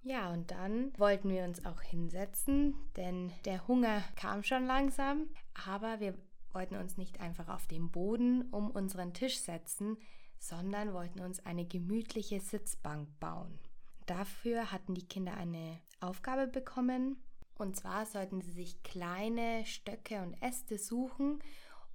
Ja, 0.02 0.32
und 0.32 0.50
dann 0.50 0.92
wollten 0.98 1.30
wir 1.30 1.44
uns 1.44 1.64
auch 1.64 1.80
hinsetzen, 1.80 2.74
denn 2.96 3.32
der 3.44 3.66
Hunger 3.66 4.04
kam 4.14 4.42
schon 4.42 4.66
langsam, 4.66 5.30
aber 5.66 6.00
wir 6.00 6.14
wollten 6.52 6.76
uns 6.76 6.96
nicht 6.96 7.20
einfach 7.20 7.48
auf 7.48 7.66
den 7.66 7.90
Boden 7.90 8.50
um 8.50 8.70
unseren 8.70 9.14
Tisch 9.14 9.38
setzen, 9.38 9.96
sondern 10.38 10.92
wollten 10.92 11.20
uns 11.20 11.44
eine 11.44 11.66
gemütliche 11.66 12.40
Sitzbank 12.40 13.08
bauen. 13.18 13.58
Dafür 14.06 14.70
hatten 14.70 14.94
die 14.94 15.08
Kinder 15.08 15.34
eine 15.34 15.80
Aufgabe 16.00 16.46
bekommen, 16.46 17.16
und 17.54 17.74
zwar 17.74 18.04
sollten 18.04 18.42
sie 18.42 18.52
sich 18.52 18.82
kleine 18.82 19.64
Stöcke 19.64 20.20
und 20.20 20.34
Äste 20.42 20.78
suchen 20.78 21.40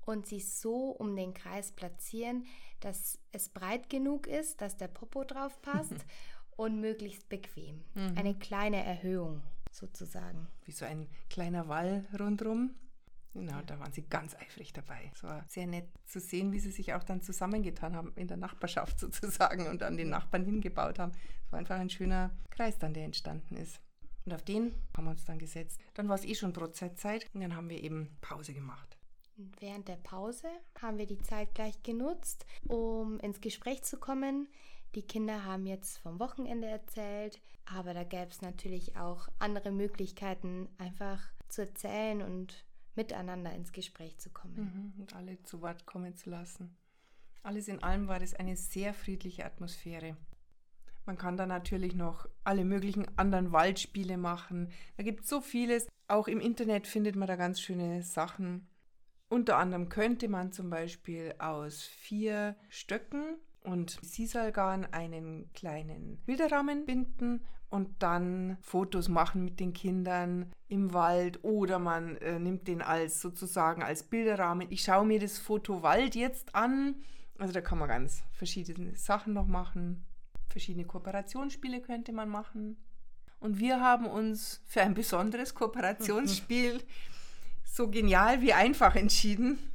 und 0.05 0.25
sie 0.25 0.39
so 0.39 0.91
um 0.91 1.15
den 1.15 1.33
Kreis 1.33 1.71
platzieren, 1.71 2.45
dass 2.79 3.19
es 3.31 3.49
breit 3.49 3.89
genug 3.89 4.27
ist, 4.27 4.61
dass 4.61 4.77
der 4.77 4.87
Popo 4.87 5.23
drauf 5.23 5.61
passt 5.61 6.05
und 6.55 6.79
möglichst 6.79 7.29
bequem. 7.29 7.83
Mhm. 7.93 8.17
Eine 8.17 8.35
kleine 8.35 8.83
Erhöhung 8.83 9.43
sozusagen. 9.71 10.47
Wie 10.65 10.71
so 10.71 10.85
ein 10.85 11.07
kleiner 11.29 11.67
Wall 11.67 12.05
rundrum. 12.19 12.75
Genau, 13.33 13.53
ja. 13.53 13.61
da 13.63 13.79
waren 13.79 13.93
sie 13.93 14.01
ganz 14.03 14.35
eifrig 14.35 14.73
dabei. 14.73 15.09
Es 15.13 15.23
war 15.23 15.45
sehr 15.47 15.65
nett 15.65 15.87
zu 16.05 16.19
sehen, 16.19 16.51
wie 16.51 16.59
sie 16.59 16.71
sich 16.71 16.93
auch 16.93 17.03
dann 17.03 17.21
zusammengetan 17.21 17.95
haben 17.95 18.11
in 18.15 18.27
der 18.27 18.37
Nachbarschaft 18.37 18.99
sozusagen 18.99 19.67
und 19.67 19.83
an 19.83 19.95
den 19.95 20.09
Nachbarn 20.09 20.43
hingebaut 20.43 20.99
haben. 20.99 21.13
Es 21.45 21.51
war 21.51 21.59
einfach 21.59 21.79
ein 21.79 21.89
schöner 21.89 22.31
Kreis 22.49 22.77
dann, 22.77 22.93
der 22.93 23.05
entstanden 23.05 23.55
ist. 23.55 23.79
Und 24.25 24.33
auf 24.33 24.43
den 24.43 24.75
haben 24.95 25.05
wir 25.05 25.11
uns 25.11 25.25
dann 25.25 25.39
gesetzt. 25.39 25.79
Dann 25.93 26.09
war 26.09 26.15
es 26.15 26.25
eh 26.25 26.35
schon 26.35 26.53
Brotzeitzeit 26.53 27.25
und 27.33 27.41
dann 27.41 27.55
haben 27.55 27.69
wir 27.69 27.81
eben 27.81 28.17
Pause 28.21 28.53
gemacht. 28.53 28.97
Während 29.59 29.87
der 29.87 29.95
Pause 29.95 30.47
haben 30.81 30.97
wir 30.97 31.07
die 31.07 31.21
Zeit 31.21 31.55
gleich 31.55 31.81
genutzt, 31.83 32.45
um 32.67 33.19
ins 33.19 33.41
Gespräch 33.41 33.83
zu 33.83 33.97
kommen. 33.97 34.47
Die 34.95 35.03
Kinder 35.03 35.45
haben 35.45 35.65
jetzt 35.65 35.99
vom 35.99 36.19
Wochenende 36.19 36.67
erzählt, 36.67 37.39
aber 37.65 37.93
da 37.93 38.03
gäbe 38.03 38.29
es 38.29 38.41
natürlich 38.41 38.97
auch 38.97 39.29
andere 39.39 39.71
Möglichkeiten, 39.71 40.67
einfach 40.77 41.21
zu 41.47 41.61
erzählen 41.61 42.21
und 42.21 42.65
miteinander 42.95 43.53
ins 43.53 43.71
Gespräch 43.71 44.17
zu 44.17 44.29
kommen. 44.29 44.93
Mhm, 44.95 45.01
und 45.01 45.15
alle 45.15 45.41
zu 45.43 45.61
Wort 45.61 45.85
kommen 45.85 46.15
zu 46.15 46.29
lassen. 46.29 46.75
Alles 47.43 47.67
in 47.67 47.81
allem 47.81 48.07
war 48.07 48.21
es 48.21 48.35
eine 48.35 48.55
sehr 48.55 48.93
friedliche 48.93 49.45
Atmosphäre. 49.45 50.17
Man 51.05 51.17
kann 51.17 51.37
da 51.37 51.45
natürlich 51.45 51.95
noch 51.95 52.27
alle 52.43 52.63
möglichen 52.63 53.07
anderen 53.17 53.51
Waldspiele 53.51 54.17
machen. 54.17 54.71
Da 54.97 55.03
gibt 55.03 55.23
es 55.23 55.29
so 55.29 55.41
vieles. 55.41 55.87
Auch 56.07 56.27
im 56.27 56.39
Internet 56.39 56.85
findet 56.85 57.15
man 57.15 57.27
da 57.27 57.35
ganz 57.35 57.59
schöne 57.59 58.03
Sachen. 58.03 58.67
Unter 59.31 59.55
anderem 59.55 59.87
könnte 59.87 60.27
man 60.27 60.51
zum 60.51 60.69
Beispiel 60.69 61.33
aus 61.39 61.83
vier 61.83 62.57
Stöcken 62.67 63.37
und 63.63 63.97
Sisalgarn 64.01 64.85
einen 64.91 65.49
kleinen 65.53 66.17
Bilderrahmen 66.25 66.85
binden 66.85 67.39
und 67.69 68.03
dann 68.03 68.57
Fotos 68.59 69.07
machen 69.07 69.45
mit 69.45 69.61
den 69.61 69.71
Kindern 69.71 70.51
im 70.67 70.93
Wald 70.93 71.45
oder 71.45 71.79
man 71.79 72.17
äh, 72.17 72.39
nimmt 72.39 72.67
den 72.67 72.81
als 72.81 73.21
sozusagen 73.21 73.83
als 73.83 74.03
Bilderrahmen. 74.03 74.67
Ich 74.69 74.81
schaue 74.81 75.05
mir 75.05 75.21
das 75.21 75.39
Foto 75.39 75.81
Wald 75.81 76.13
jetzt 76.15 76.53
an. 76.53 76.95
Also 77.37 77.53
da 77.53 77.61
kann 77.61 77.77
man 77.77 77.87
ganz 77.87 78.23
verschiedene 78.33 78.97
Sachen 78.97 79.31
noch 79.31 79.47
machen. 79.47 80.03
Verschiedene 80.49 80.83
Kooperationsspiele 80.83 81.79
könnte 81.79 82.11
man 82.11 82.27
machen. 82.27 82.75
Und 83.39 83.59
wir 83.59 83.79
haben 83.79 84.07
uns 84.07 84.61
für 84.65 84.81
ein 84.81 84.93
besonderes 84.93 85.55
Kooperationsspiel 85.55 86.83
so 87.71 87.89
genial 87.89 88.41
wie 88.41 88.53
einfach 88.53 88.95
entschieden. 88.95 89.71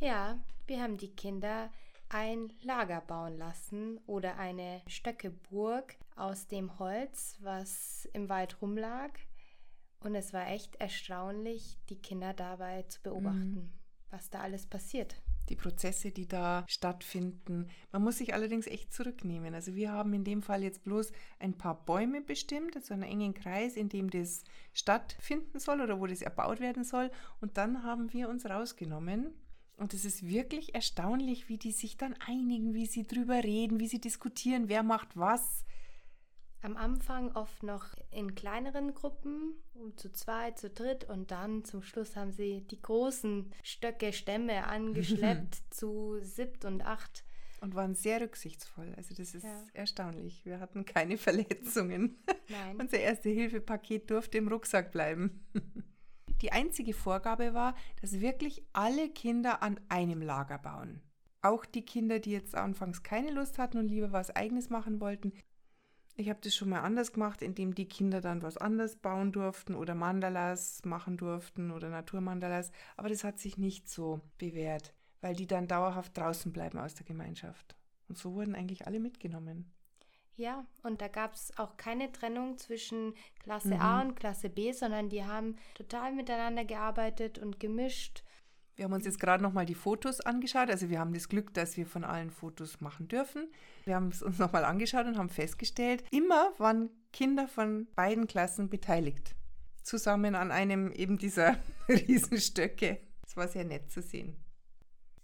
Ja, 0.00 0.38
wir 0.66 0.82
haben 0.82 0.96
die 0.96 1.14
Kinder 1.14 1.70
ein 2.08 2.52
Lager 2.62 3.02
bauen 3.02 3.36
lassen 3.36 4.00
oder 4.06 4.38
eine 4.38 4.80
Stöckeburg 4.86 5.96
aus 6.16 6.46
dem 6.46 6.78
Holz, 6.78 7.36
was 7.40 8.08
im 8.14 8.28
Wald 8.28 8.62
rumlag. 8.62 9.10
Und 10.00 10.14
es 10.14 10.32
war 10.32 10.48
echt 10.48 10.76
erstaunlich, 10.76 11.78
die 11.90 12.00
Kinder 12.00 12.32
dabei 12.32 12.82
zu 12.84 13.02
beobachten, 13.02 13.54
mhm. 13.54 13.72
was 14.10 14.30
da 14.30 14.40
alles 14.40 14.66
passiert 14.66 15.20
die 15.48 15.56
Prozesse, 15.56 16.10
die 16.10 16.26
da 16.26 16.64
stattfinden. 16.68 17.68
Man 17.92 18.02
muss 18.02 18.18
sich 18.18 18.34
allerdings 18.34 18.66
echt 18.66 18.92
zurücknehmen. 18.92 19.54
Also 19.54 19.74
wir 19.74 19.92
haben 19.92 20.12
in 20.12 20.24
dem 20.24 20.42
Fall 20.42 20.62
jetzt 20.62 20.84
bloß 20.84 21.12
ein 21.38 21.56
paar 21.56 21.84
Bäume 21.84 22.20
bestimmt, 22.20 22.76
also 22.76 22.94
einen 22.94 23.02
engen 23.02 23.34
Kreis, 23.34 23.76
in 23.76 23.88
dem 23.88 24.10
das 24.10 24.44
stattfinden 24.72 25.58
soll 25.58 25.80
oder 25.80 26.00
wo 26.00 26.06
das 26.06 26.22
erbaut 26.22 26.60
werden 26.60 26.84
soll. 26.84 27.10
Und 27.40 27.56
dann 27.56 27.82
haben 27.82 28.12
wir 28.12 28.28
uns 28.28 28.46
rausgenommen. 28.46 29.34
Und 29.76 29.94
es 29.94 30.04
ist 30.04 30.26
wirklich 30.26 30.74
erstaunlich, 30.74 31.48
wie 31.48 31.56
die 31.56 31.70
sich 31.70 31.96
dann 31.96 32.14
einigen, 32.14 32.74
wie 32.74 32.86
sie 32.86 33.06
drüber 33.06 33.44
reden, 33.44 33.78
wie 33.78 33.86
sie 33.86 34.00
diskutieren, 34.00 34.68
wer 34.68 34.82
macht 34.82 35.16
was. 35.16 35.64
Am 36.60 36.76
Anfang 36.76 37.30
oft 37.36 37.62
noch 37.62 37.94
in 38.10 38.34
kleineren 38.34 38.92
Gruppen, 38.92 39.54
um 39.74 39.96
zu 39.96 40.12
zweit, 40.12 40.58
zu 40.58 40.70
dritt 40.70 41.04
und 41.04 41.30
dann 41.30 41.64
zum 41.64 41.82
Schluss 41.82 42.16
haben 42.16 42.32
sie 42.32 42.62
die 42.62 42.82
großen 42.82 43.52
Stöcke, 43.62 44.12
Stämme 44.12 44.66
angeschleppt 44.66 45.62
zu 45.70 46.18
siebt 46.20 46.64
und 46.64 46.82
acht. 46.84 47.24
Und 47.60 47.74
waren 47.74 47.94
sehr 47.94 48.20
rücksichtsvoll. 48.20 48.92
Also 48.96 49.14
das 49.14 49.34
ist 49.34 49.44
ja. 49.44 49.62
erstaunlich. 49.72 50.44
Wir 50.44 50.60
hatten 50.60 50.84
keine 50.84 51.16
Verletzungen. 51.18 52.18
Nein. 52.48 52.76
Unser 52.80 52.98
Erste-Hilfe-Paket 52.98 54.10
durfte 54.10 54.38
im 54.38 54.48
Rucksack 54.48 54.90
bleiben. 54.92 55.44
Die 56.42 56.52
einzige 56.52 56.94
Vorgabe 56.94 57.54
war, 57.54 57.74
dass 58.00 58.20
wirklich 58.20 58.64
alle 58.72 59.08
Kinder 59.10 59.62
an 59.62 59.80
einem 59.88 60.22
Lager 60.22 60.58
bauen. 60.58 61.02
Auch 61.40 61.64
die 61.64 61.84
Kinder, 61.84 62.18
die 62.18 62.32
jetzt 62.32 62.54
anfangs 62.56 63.02
keine 63.02 63.30
Lust 63.30 63.58
hatten 63.58 63.78
und 63.78 63.88
lieber 63.88 64.12
was 64.12 64.34
eigenes 64.34 64.70
machen 64.70 65.00
wollten, 65.00 65.32
ich 66.18 66.28
habe 66.28 66.40
das 66.42 66.54
schon 66.56 66.68
mal 66.68 66.80
anders 66.80 67.12
gemacht, 67.12 67.42
indem 67.42 67.74
die 67.74 67.88
Kinder 67.88 68.20
dann 68.20 68.42
was 68.42 68.56
anderes 68.56 68.96
bauen 68.96 69.30
durften 69.30 69.76
oder 69.76 69.94
Mandalas 69.94 70.84
machen 70.84 71.16
durften 71.16 71.70
oder 71.70 71.90
Naturmandalas. 71.90 72.72
Aber 72.96 73.08
das 73.08 73.22
hat 73.22 73.38
sich 73.38 73.56
nicht 73.56 73.88
so 73.88 74.20
bewährt, 74.36 74.92
weil 75.20 75.36
die 75.36 75.46
dann 75.46 75.68
dauerhaft 75.68 76.18
draußen 76.18 76.52
bleiben 76.52 76.78
aus 76.78 76.94
der 76.94 77.06
Gemeinschaft. 77.06 77.76
Und 78.08 78.18
so 78.18 78.34
wurden 78.34 78.56
eigentlich 78.56 78.86
alle 78.88 78.98
mitgenommen. 78.98 79.70
Ja, 80.34 80.66
und 80.82 81.00
da 81.00 81.08
gab 81.08 81.34
es 81.34 81.56
auch 81.56 81.76
keine 81.76 82.10
Trennung 82.10 82.58
zwischen 82.58 83.14
Klasse 83.40 83.74
mhm. 83.74 83.80
A 83.80 84.00
und 84.00 84.16
Klasse 84.16 84.50
B, 84.50 84.72
sondern 84.72 85.08
die 85.08 85.24
haben 85.24 85.56
total 85.74 86.12
miteinander 86.12 86.64
gearbeitet 86.64 87.38
und 87.38 87.60
gemischt. 87.60 88.24
Wir 88.78 88.84
haben 88.84 88.92
uns 88.92 89.06
jetzt 89.06 89.18
gerade 89.18 89.42
nochmal 89.42 89.66
die 89.66 89.74
Fotos 89.74 90.20
angeschaut. 90.20 90.70
Also 90.70 90.88
wir 90.88 91.00
haben 91.00 91.12
das 91.12 91.28
Glück, 91.28 91.52
dass 91.52 91.76
wir 91.76 91.84
von 91.84 92.04
allen 92.04 92.30
Fotos 92.30 92.80
machen 92.80 93.08
dürfen. 93.08 93.48
Wir 93.84 93.96
haben 93.96 94.06
es 94.06 94.22
uns 94.22 94.38
nochmal 94.38 94.64
angeschaut 94.64 95.04
und 95.04 95.18
haben 95.18 95.30
festgestellt, 95.30 96.04
immer 96.12 96.52
waren 96.58 96.88
Kinder 97.12 97.48
von 97.48 97.88
beiden 97.96 98.28
Klassen 98.28 98.70
beteiligt. 98.70 99.34
Zusammen 99.82 100.36
an 100.36 100.52
einem 100.52 100.92
eben 100.92 101.18
dieser 101.18 101.56
Riesenstöcke. 101.88 103.00
Es 103.26 103.36
war 103.36 103.48
sehr 103.48 103.64
nett 103.64 103.90
zu 103.90 104.00
sehen. 104.00 104.36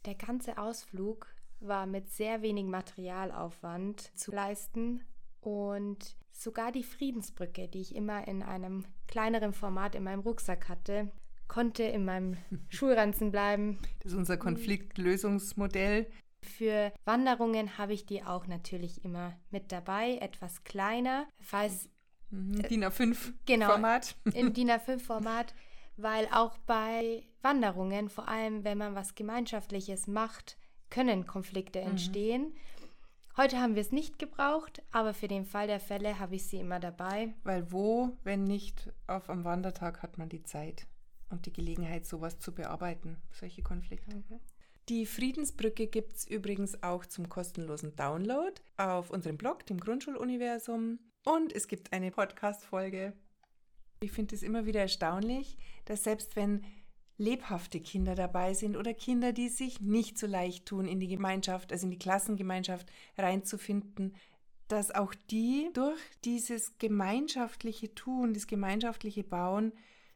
Der 0.05 0.17
ganze 0.17 0.59
Ausflug 0.59 1.29
war 1.61 1.87
mit 1.87 2.11
sehr 2.11 2.43
wenig 2.43 2.65
Materialaufwand 2.65 4.19
zu 4.19 4.33
leisten 4.33 5.01
und 5.41 6.17
sogar 6.33 6.73
die 6.73 6.83
Friedensbrücke, 6.83 7.69
die 7.69 7.83
ich 7.83 7.95
immer 7.95 8.27
in 8.27 8.43
einem 8.43 8.85
kleineren 9.07 9.53
Format 9.53 9.95
in 9.95 10.03
meinem 10.03 10.21
Rucksack 10.23 10.69
hatte, 10.69 11.13
konnte 11.49 11.83
in 11.83 12.05
meinem 12.05 12.37
Schulranzen 12.69 13.31
bleiben. 13.31 13.79
Das 14.03 14.13
ist 14.13 14.19
unser 14.19 14.37
Konfliktlösungsmodell. 14.37 16.07
Für 16.43 16.93
Wanderungen 17.05 17.79
habe 17.79 17.95
ich 17.95 18.07
die 18.07 18.23
auch 18.23 18.47
natürlich 18.47 19.05
immer 19.05 19.35
mit 19.51 19.73
dabei, 19.73 20.19
etwas 20.19 20.63
kleiner, 20.65 21.27
falls 21.41 21.89
mhm, 22.31 22.63
DIN 22.63 22.85
A5 22.85 23.33
genau, 23.47 23.71
Format. 23.71 24.17
Im 24.35 24.53
DIN 24.55 24.71
A5 24.71 24.99
Format, 24.99 25.55
weil 25.97 26.27
auch 26.33 26.59
bei 26.59 27.23
Wanderungen, 27.43 28.09
vor 28.11 28.29
allem 28.29 28.65
wenn 28.65 28.79
man 28.79 28.95
was 28.95 29.15
Gemeinschaftliches 29.15 30.07
macht, 30.07 30.59
können 30.91 31.27
Konflikte 31.27 31.81
mhm. 31.81 31.91
entstehen. 31.91 32.43
Mhm. 32.43 32.55
Heute 33.37 33.59
haben 33.59 33.75
wir 33.75 33.83
es 33.83 33.91
nicht 33.91 34.21
gebraucht, 34.21 34.83
aber 34.93 35.13
für 35.13 35.27
den 35.27 35.45
Fall 35.45 35.67
der 35.67 35.81
Fälle 35.81 36.21
habe 36.21 36.37
ich 36.37 36.47
sie 36.47 36.59
immer 36.59 36.79
dabei. 36.79 37.35
Weil 37.43 37.73
wo, 37.73 38.17
wenn 38.23 38.45
nicht 38.45 38.93
auf 39.09 39.29
am 39.29 39.43
Wandertag, 39.43 40.03
hat 40.03 40.19
man 40.19 40.29
die 40.29 40.45
Zeit 40.45 40.87
und 41.35 41.47
die 41.47 41.53
Gelegenheit, 41.53 42.07
sowas 42.07 42.39
zu 42.39 42.53
bearbeiten, 42.53 43.17
solche 43.33 43.63
Konflikte. 43.63 44.17
Okay. 44.17 44.41
Die 44.89 45.07
Friedensbrücke 45.07 45.87
gibt 45.87 46.17
es 46.17 46.27
übrigens 46.27 46.83
auch 46.83 47.07
zum 47.07 47.29
kostenlosen 47.29 47.97
Download 47.97 48.53
auf 48.77 49.11
unserem 49.11 49.37
Blog, 49.39 49.65
dem 49.67 49.79
Grundschuluniversum. 49.79 50.99
Und 51.25 51.55
es 51.55 51.69
gibt 51.69 51.93
eine 51.93 52.11
Podcast-Folge. 52.11 53.15
Ich 54.01 54.13
finde 54.13 54.35
es 54.35 54.43
immer 54.43 54.67
wieder 54.67 54.81
erstaunlich, 54.81 55.57
dass 55.87 56.05
selbst 56.05 56.37
wenn 56.37 56.65
lebhafte 57.17 57.81
Kinder 57.81 58.15
dabei 58.15 58.55
sind 58.55 58.77
oder 58.77 58.93
Kinder, 58.93 59.33
die 59.33 59.49
sich 59.49 59.81
nicht 59.81 60.19
so 60.19 60.27
leicht 60.27 60.67
tun, 60.67 60.87
in 60.87 61.01
die 61.01 61.09
Gemeinschaft, 61.09 61.73
also 61.73 61.87
in 61.87 61.93
die 61.93 61.99
Klassengemeinschaft 61.99 62.91
reinzufinden, 63.17 64.15
dass 64.69 64.91
auch 64.91 65.15
die 65.31 65.71
durch 65.73 66.01
dieses 66.25 66.77
gemeinschaftliche 66.79 67.95
Tun, 67.95 68.35
das 68.35 68.47
gemeinschaftliche 68.47 69.25
Bauen 69.25 69.73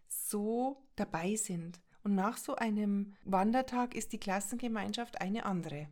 so 0.08 0.82
dabei 0.98 1.36
sind. 1.36 1.80
Und 2.02 2.14
nach 2.14 2.36
so 2.36 2.54
einem 2.56 3.14
Wandertag 3.24 3.94
ist 3.94 4.12
die 4.12 4.20
Klassengemeinschaft 4.20 5.20
eine 5.20 5.44
andere. 5.44 5.88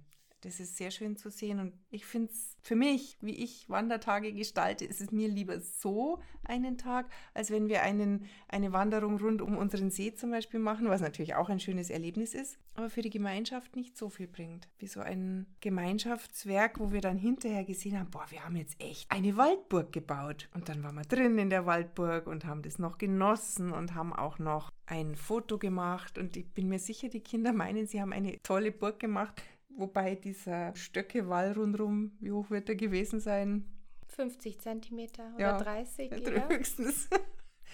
Das 0.47 0.61
ist 0.61 0.77
sehr 0.77 0.93
schön 0.93 1.17
zu 1.17 1.29
sehen 1.29 1.59
und 1.59 1.73
ich 1.91 2.07
finde 2.07 2.31
es 2.31 2.57
für 2.63 2.77
mich, 2.77 3.19
wie 3.21 3.35
ich 3.35 3.69
Wandertage 3.69 4.33
gestalte, 4.33 4.85
ist 4.85 5.01
es 5.01 5.11
mir 5.11 5.27
lieber 5.27 5.59
so 5.61 6.21
einen 6.45 6.79
Tag, 6.79 7.07
als 7.35 7.51
wenn 7.51 7.69
wir 7.69 7.83
einen, 7.83 8.27
eine 8.47 8.73
Wanderung 8.73 9.19
rund 9.19 9.43
um 9.43 9.57
unseren 9.57 9.91
See 9.91 10.15
zum 10.15 10.31
Beispiel 10.31 10.61
machen, 10.61 10.89
was 10.89 11.01
natürlich 11.01 11.35
auch 11.35 11.49
ein 11.49 11.59
schönes 11.59 11.91
Erlebnis 11.91 12.33
ist, 12.33 12.61
aber 12.75 12.91
für 12.91 13.03
die 13.03 13.11
Gemeinschaft 13.11 13.75
nicht 13.75 13.97
so 13.97 14.09
viel 14.09 14.29
bringt. 14.29 14.69
Wie 14.79 14.87
so 14.87 15.01
ein 15.01 15.47
Gemeinschaftswerk, 15.61 16.79
wo 16.79 16.93
wir 16.93 17.01
dann 17.01 17.19
hinterher 17.19 17.65
gesehen 17.65 17.99
haben, 17.99 18.11
boah, 18.13 18.27
wir 18.29 18.45
haben 18.45 18.55
jetzt 18.55 18.81
echt 18.81 19.11
eine 19.11 19.37
Waldburg 19.37 19.93
gebaut. 19.93 20.49
Und 20.55 20.69
dann 20.69 20.85
waren 20.85 20.95
wir 20.95 21.03
drin 21.03 21.39
in 21.39 21.51
der 21.51 21.67
Waldburg 21.67 22.29
und 22.29 22.45
haben 22.45 22.63
das 22.63 22.79
noch 22.79 22.99
genossen 22.99 23.73
und 23.73 23.97
haben 23.97 24.13
auch 24.13 24.39
noch 24.39 24.71
ein 24.87 25.17
Foto 25.17 25.59
gemacht 25.59 26.17
und 26.17 26.37
ich 26.37 26.49
bin 26.53 26.69
mir 26.69 26.79
sicher, 26.79 27.09
die 27.09 27.21
Kinder 27.21 27.53
meinen, 27.53 27.89
sie 27.89 28.01
haben 28.01 28.13
eine 28.13 28.41
tolle 28.43 28.71
Burg 28.71 29.01
gemacht. 29.01 29.43
Wobei 29.77 30.15
dieser 30.15 30.75
Stöckewall 30.75 31.53
rundherum, 31.53 32.13
wie 32.21 32.33
hoch 32.33 32.51
wird 32.51 32.69
er 32.69 32.77
gewesen 32.77 33.21
sein? 33.21 33.67
50 34.09 34.59
Zentimeter 34.59 35.35
oder 35.35 35.41
ja, 35.41 35.59
30? 35.59 36.11
Ja, 36.11 36.49
höchstens. 36.49 37.09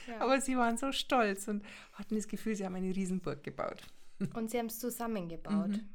Ja. 0.09 0.21
Aber 0.21 0.41
sie 0.41 0.57
waren 0.57 0.77
so 0.77 0.93
stolz 0.93 1.49
und 1.49 1.65
hatten 1.93 2.17
das 2.17 2.29
Gefühl, 2.29 2.57
sie 2.57 2.65
haben 2.65 2.75
eine 2.75 2.95
Riesenburg 2.95 3.43
gebaut. 3.43 3.83
Und 4.35 4.51
sie 4.51 4.59
haben 4.59 4.67
es 4.67 4.79
zusammengebaut. 4.79 5.69
Mhm. 5.69 5.89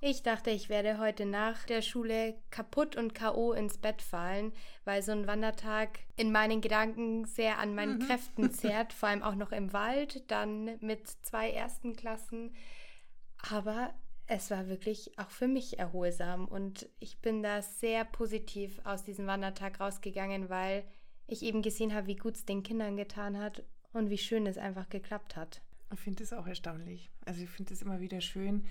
Ich 0.00 0.22
dachte, 0.22 0.50
ich 0.50 0.68
werde 0.68 0.98
heute 0.98 1.26
nach 1.26 1.64
der 1.64 1.82
Schule 1.82 2.36
kaputt 2.50 2.94
und 2.94 3.16
K.O. 3.16 3.52
ins 3.52 3.78
Bett 3.78 4.00
fallen, 4.00 4.52
weil 4.84 5.02
so 5.02 5.10
ein 5.10 5.26
Wandertag 5.26 5.98
in 6.14 6.30
meinen 6.30 6.60
Gedanken 6.60 7.24
sehr 7.24 7.58
an 7.58 7.74
meinen 7.74 7.98
mhm. 7.98 8.06
Kräften 8.06 8.52
zehrt, 8.52 8.92
vor 8.92 9.08
allem 9.08 9.24
auch 9.24 9.34
noch 9.34 9.50
im 9.50 9.72
Wald, 9.72 10.30
dann 10.30 10.78
mit 10.80 11.08
zwei 11.22 11.50
ersten 11.50 11.96
Klassen. 11.96 12.54
Aber 13.50 13.92
es 14.28 14.50
war 14.50 14.68
wirklich 14.68 15.18
auch 15.18 15.30
für 15.30 15.48
mich 15.48 15.78
erholsam 15.78 16.46
und 16.46 16.86
ich 17.00 17.18
bin 17.20 17.42
da 17.42 17.62
sehr 17.62 18.04
positiv 18.04 18.78
aus 18.84 19.02
diesem 19.02 19.26
Wandertag 19.26 19.80
rausgegangen, 19.80 20.50
weil 20.50 20.84
ich 21.26 21.42
eben 21.42 21.62
gesehen 21.62 21.94
habe, 21.94 22.06
wie 22.08 22.16
gut 22.16 22.36
es 22.36 22.44
den 22.44 22.62
Kindern 22.62 22.96
getan 22.96 23.38
hat 23.38 23.62
und 23.94 24.10
wie 24.10 24.18
schön 24.18 24.46
es 24.46 24.58
einfach 24.58 24.90
geklappt 24.90 25.34
hat. 25.34 25.62
Ich 25.94 26.00
finde 26.00 26.22
es 26.22 26.34
auch 26.34 26.46
erstaunlich. 26.46 27.10
Also 27.24 27.42
ich 27.42 27.48
finde 27.48 27.72
es 27.72 27.80
immer 27.80 28.00
wieder 28.00 28.20
schön 28.20 28.66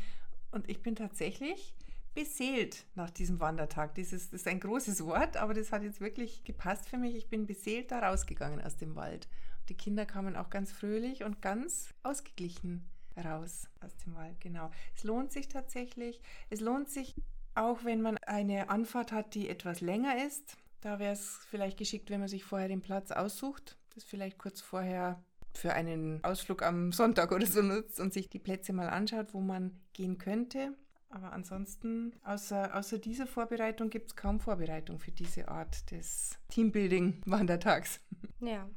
und 0.51 0.69
ich 0.69 0.83
bin 0.83 0.95
tatsächlich 0.95 1.73
beseelt 2.13 2.85
nach 2.93 3.09
diesem 3.09 3.39
Wandertag. 3.39 3.95
Dieses, 3.95 4.29
das 4.29 4.41
ist 4.41 4.47
ein 4.47 4.59
großes 4.59 5.05
Wort, 5.05 5.37
aber 5.37 5.55
das 5.55 5.71
hat 5.71 5.81
jetzt 5.81 6.01
wirklich 6.01 6.43
gepasst 6.43 6.87
für 6.87 6.97
mich. 6.97 7.15
Ich 7.15 7.29
bin 7.29 7.47
beseelt 7.47 7.91
da 7.91 8.07
rausgegangen 8.07 8.61
aus 8.61 8.77
dem 8.77 8.95
Wald. 8.95 9.27
Die 9.69 9.75
Kinder 9.75 10.05
kamen 10.05 10.35
auch 10.35 10.51
ganz 10.51 10.71
fröhlich 10.71 11.23
und 11.23 11.41
ganz 11.41 11.95
ausgeglichen 12.03 12.87
raus 13.23 13.67
aus 13.81 13.95
dem 13.97 14.15
Wald, 14.15 14.39
genau. 14.39 14.71
Es 14.95 15.03
lohnt 15.03 15.31
sich 15.31 15.47
tatsächlich. 15.47 16.21
Es 16.49 16.59
lohnt 16.59 16.89
sich 16.89 17.15
auch, 17.55 17.83
wenn 17.83 18.01
man 18.01 18.17
eine 18.19 18.69
Anfahrt 18.69 19.11
hat, 19.11 19.33
die 19.33 19.49
etwas 19.49 19.81
länger 19.81 20.25
ist. 20.25 20.57
Da 20.81 20.99
wäre 20.99 21.13
es 21.13 21.39
vielleicht 21.49 21.77
geschickt, 21.77 22.09
wenn 22.09 22.19
man 22.19 22.29
sich 22.29 22.43
vorher 22.43 22.67
den 22.67 22.81
Platz 22.81 23.11
aussucht, 23.11 23.77
das 23.95 24.03
vielleicht 24.03 24.37
kurz 24.37 24.61
vorher 24.61 25.23
für 25.53 25.73
einen 25.73 26.23
Ausflug 26.23 26.61
am 26.61 26.91
Sonntag 26.91 27.31
oder 27.31 27.47
so 27.47 27.61
nutzt 27.61 27.99
und 27.99 28.13
sich 28.13 28.29
die 28.29 28.39
Plätze 28.39 28.73
mal 28.73 28.89
anschaut, 28.89 29.33
wo 29.33 29.41
man 29.41 29.79
gehen 29.93 30.19
könnte. 30.19 30.77
Aber 31.09 31.33
ansonsten, 31.33 32.13
außer, 32.23 32.75
außer 32.75 32.99
dieser 32.99 33.27
Vorbereitung, 33.27 33.89
gibt 33.89 34.09
es 34.09 34.15
kaum 34.15 34.39
Vorbereitung 34.39 34.99
für 34.99 35.11
diese 35.11 35.47
Art 35.47 35.89
des 35.91 36.37
Teambuilding-Wandertags. 36.49 38.01
Ja. 38.39 38.69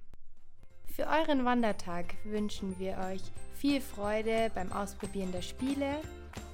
Für 0.94 1.06
euren 1.06 1.44
Wandertag 1.44 2.04
wünschen 2.25 2.78
wir 2.78 2.99
euch 3.11 3.23
viel 3.54 3.80
Freude 3.80 4.50
beim 4.54 4.73
Ausprobieren 4.73 5.32
der 5.32 5.42
Spiele 5.42 5.97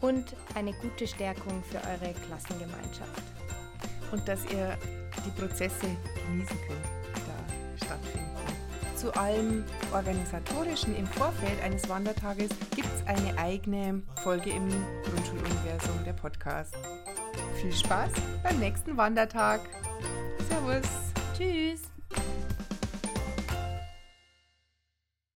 und 0.00 0.24
eine 0.54 0.72
gute 0.74 1.06
Stärkung 1.06 1.62
für 1.64 1.78
eure 1.78 2.12
Klassengemeinschaft. 2.26 3.22
Und 4.12 4.26
dass 4.28 4.44
ihr 4.52 4.76
die 5.24 5.40
Prozesse 5.40 5.86
genießen 6.26 6.56
könnt, 6.66 6.84
die 7.14 7.20
da 7.26 7.86
stattfinden. 7.86 8.26
zu 8.94 9.12
allem 9.14 9.64
Organisatorischen 9.92 10.96
im 10.96 11.06
Vorfeld 11.06 11.60
eines 11.62 11.88
Wandertages 11.88 12.50
gibt 12.74 12.88
es 12.94 13.06
eine 13.06 13.36
eigene 13.38 14.02
Folge 14.22 14.50
im 14.50 14.68
Grundschuluniversum, 15.04 16.04
der 16.04 16.14
Podcast. 16.14 16.74
Viel 17.60 17.72
Spaß 17.72 18.12
beim 18.42 18.58
nächsten 18.58 18.96
Wandertag. 18.96 19.60
Servus. 20.48 20.88
Tschüss. 21.36 21.95